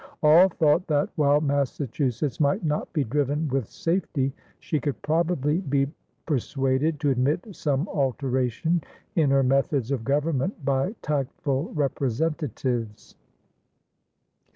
All 0.23 0.49
thought 0.49 0.87
that, 0.87 1.09
while 1.15 1.41
Massachusetts 1.41 2.39
might 2.39 2.65
not 2.65 2.91
be 2.91 3.03
driven 3.03 3.47
with 3.49 3.67
safety, 3.67 4.33
she 4.59 4.79
could 4.79 4.99
probably 5.03 5.59
be 5.59 5.91
persuaded 6.25 6.99
to 7.01 7.11
admit 7.11 7.45
some 7.55 7.87
alteration 7.87 8.81
in 9.15 9.29
her 9.29 9.43
methods 9.43 9.91
of 9.91 10.03
government 10.03 10.65
by 10.65 10.95
tactful 11.03 11.71
representatives. 11.75 13.15